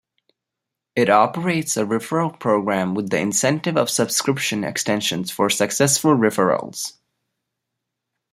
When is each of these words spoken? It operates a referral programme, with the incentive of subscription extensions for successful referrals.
It 0.95 1.11
operates 1.11 1.77
a 1.77 1.83
referral 1.85 2.39
programme, 2.39 2.95
with 2.95 3.11
the 3.11 3.19
incentive 3.19 3.77
of 3.77 3.87
subscription 3.87 4.63
extensions 4.63 5.29
for 5.29 5.47
successful 5.47 6.15
referrals. 6.17 6.93